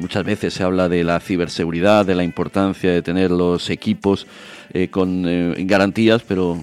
muchas 0.01 0.25
veces 0.25 0.55
se 0.55 0.63
habla 0.63 0.89
de 0.89 1.05
la 1.05 1.21
ciberseguridad, 1.21 2.07
de 2.07 2.15
la 2.15 2.25
importancia 2.25 2.91
de 2.91 3.03
tener 3.03 3.31
los 3.31 3.69
equipos 3.69 4.27
eh, 4.73 4.89
con 4.89 5.29
eh, 5.29 5.53
garantías, 5.59 6.23
pero 6.27 6.57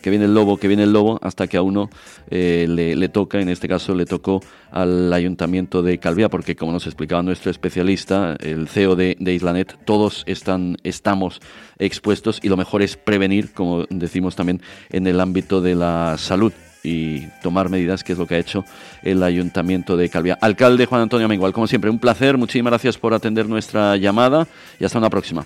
que 0.00 0.08
viene 0.08 0.24
el 0.24 0.32
lobo, 0.32 0.56
que 0.56 0.68
viene 0.68 0.84
el 0.84 0.94
lobo, 0.94 1.18
hasta 1.20 1.48
que 1.48 1.58
a 1.58 1.62
uno 1.62 1.90
le, 2.30 3.08
toca, 3.10 3.42
en 3.42 3.50
este 3.50 3.68
caso 3.68 3.94
le 3.94 4.06
tocó 4.06 4.40
al 4.70 5.12
ayuntamiento 5.12 5.82
de 5.82 5.98
Calvía, 5.98 6.30
porque 6.30 6.56
como 6.56 6.72
nos 6.72 6.86
explicaba 6.86 7.22
nuestro 7.22 7.50
especialista, 7.50 8.36
el 8.40 8.68
CEO 8.68 8.96
de, 8.96 9.18
de 9.20 9.34
Islanet, 9.34 9.76
todos 9.84 10.22
están, 10.26 10.78
estamos 10.82 11.42
expuestos 11.78 12.40
y 12.42 12.48
lo 12.48 12.56
mejor 12.56 12.80
es 12.80 12.96
prevenir, 12.96 13.52
como 13.52 13.84
decimos 13.90 14.34
también 14.34 14.62
en 14.90 15.06
el 15.06 15.20
ámbito 15.20 15.60
de 15.60 15.74
la 15.74 16.16
salud 16.16 16.52
y 16.86 17.28
tomar 17.42 17.68
medidas, 17.68 18.04
que 18.04 18.12
es 18.12 18.18
lo 18.18 18.26
que 18.26 18.36
ha 18.36 18.38
hecho 18.38 18.64
el 19.02 19.22
Ayuntamiento 19.22 19.96
de 19.96 20.08
Calvia. 20.08 20.38
Alcalde 20.40 20.86
Juan 20.86 21.02
Antonio 21.02 21.28
Mengual, 21.28 21.52
como 21.52 21.66
siempre, 21.66 21.90
un 21.90 21.98
placer, 21.98 22.38
muchísimas 22.38 22.70
gracias 22.70 22.96
por 22.96 23.12
atender 23.12 23.48
nuestra 23.48 23.96
llamada 23.96 24.46
y 24.78 24.84
hasta 24.84 24.98
una 24.98 25.10
próxima. 25.10 25.44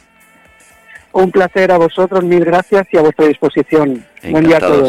Un 1.13 1.33
placer 1.33 1.73
a 1.73 1.79
vosotros, 1.79 2.23
mil 2.23 2.45
gracias 2.45 2.87
y 2.93 2.97
a 2.97 3.01
vuestra 3.01 3.27
disposición. 3.27 4.05
Buen 4.31 4.47
día 4.47 4.59
a 4.59 4.61
todos. 4.61 4.89